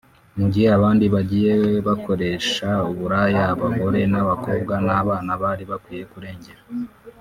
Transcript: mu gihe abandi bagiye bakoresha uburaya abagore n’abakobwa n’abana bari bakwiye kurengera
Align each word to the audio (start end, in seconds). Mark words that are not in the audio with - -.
mu 0.37 0.45
gihe 0.53 0.67
abandi 0.77 1.05
bagiye 1.15 1.53
bakoresha 1.87 2.69
uburaya 2.91 3.43
abagore 3.53 3.99
n’abakobwa 4.11 4.73
n’abana 4.87 5.31
bari 5.41 5.63
bakwiye 5.71 6.03
kurengera 6.13 6.61